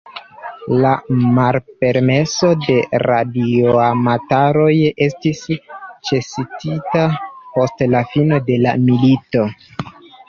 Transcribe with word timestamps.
La 0.83 0.91
malpermeso 1.35 2.49
de 2.61 2.77
radioamatoroj 3.03 4.73
estis 5.09 5.43
ĉesigita 6.09 7.05
post 7.59 7.85
la 7.97 8.03
fino 8.17 8.41
de 8.51 8.57
la 8.67 8.73
milito. 8.89 9.45